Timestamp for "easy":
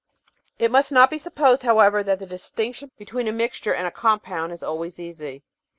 4.97-5.43